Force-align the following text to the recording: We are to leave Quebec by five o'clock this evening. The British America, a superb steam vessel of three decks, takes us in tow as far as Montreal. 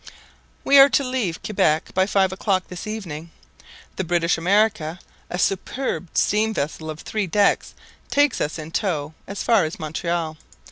We 0.63 0.79
are 0.79 0.89
to 0.89 1.03
leave 1.03 1.43
Quebec 1.43 1.93
by 1.93 2.07
five 2.07 2.31
o'clock 2.33 2.69
this 2.69 2.87
evening. 2.87 3.29
The 3.97 4.03
British 4.03 4.35
America, 4.35 4.99
a 5.29 5.37
superb 5.37 6.07
steam 6.15 6.55
vessel 6.55 6.89
of 6.89 7.01
three 7.01 7.27
decks, 7.27 7.75
takes 8.09 8.41
us 8.41 8.57
in 8.57 8.71
tow 8.71 9.13
as 9.27 9.43
far 9.43 9.63
as 9.63 9.77
Montreal. 9.79 10.37